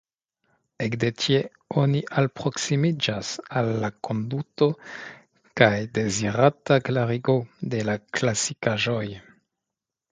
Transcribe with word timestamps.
Ekde 0.83 1.09
tie 1.23 1.41
oni 1.81 2.01
alproksimiĝas 2.21 3.29
al 3.61 3.71
la 3.85 3.93
konduto 4.09 4.69
kaj 5.63 5.71
dezirata 6.01 6.83
klarigo 6.91 7.39
de 7.77 7.87
la 7.93 8.01
klasikaĵoj. 8.21 9.07